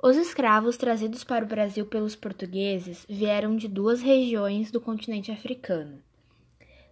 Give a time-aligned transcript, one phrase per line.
[0.00, 6.00] Os escravos trazidos para o Brasil pelos portugueses vieram de duas regiões do continente africano.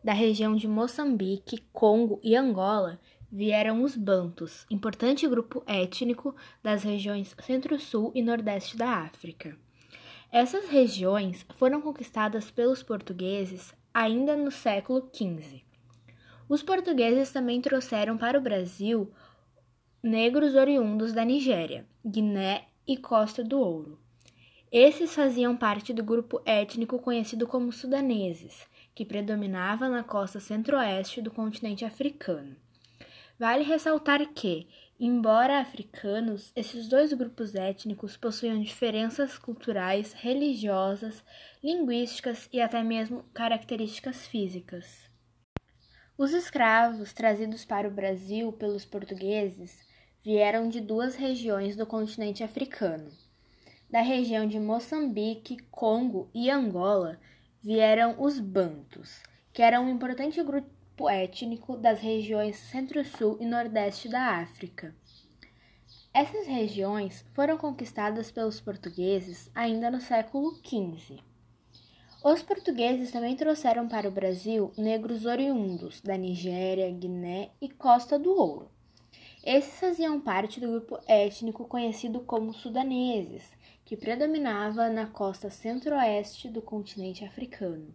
[0.03, 2.99] Da região de Moçambique, Congo e Angola
[3.31, 9.57] vieram os Bantus, importante grupo étnico das regiões Centro-Sul e Nordeste da África.
[10.33, 15.63] Essas regiões foram conquistadas pelos portugueses ainda no século XV.
[16.49, 19.13] Os portugueses também trouxeram para o Brasil
[20.03, 23.99] negros oriundos da Nigéria, Guiné e Costa do Ouro.
[24.71, 31.31] Esses faziam parte do grupo étnico conhecido como sudaneses, que predominava na costa centro-oeste do
[31.31, 32.57] continente africano.
[33.39, 34.67] Vale ressaltar que,
[34.99, 41.23] embora africanos, esses dois grupos étnicos possuíam diferenças culturais, religiosas,
[41.63, 45.09] linguísticas e até mesmo características físicas.
[46.19, 49.87] Os escravos trazidos para o Brasil pelos portugueses
[50.27, 53.13] vieram de duas regiões do continente africano.
[53.89, 57.17] Da região de Moçambique, Congo e Angola
[57.63, 64.41] vieram os Bantus, que eram um importante grupo étnico das regiões Centro-Sul e Nordeste da
[64.41, 64.93] África.
[66.13, 71.21] Essas regiões foram conquistadas pelos portugueses ainda no século XV.
[72.25, 78.33] Os portugueses também trouxeram para o Brasil negros oriundos da Nigéria, Guiné e Costa do
[78.33, 78.75] Ouro.
[79.47, 83.49] Esses faziam parte do grupo étnico conhecido como sudaneses,
[83.85, 87.95] que predominava na costa centro-oeste do continente africano.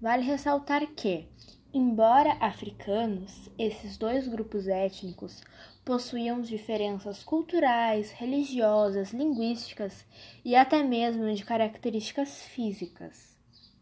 [0.00, 1.26] Vale ressaltar que,
[1.72, 5.42] embora africanos, esses dois grupos étnicos
[5.84, 10.06] possuíam diferenças culturais, religiosas, linguísticas
[10.44, 13.33] e até mesmo de características físicas.